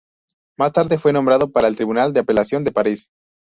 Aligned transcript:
Más 0.57 0.73
tarde 0.73 0.97
fue 0.97 1.13
nombrado 1.13 1.51
para 1.51 1.67
el 1.67 1.75
Tribunal 1.75 2.11
de 2.11 2.21
apelación 2.21 2.63
de 2.63 2.71
París. 2.71 3.07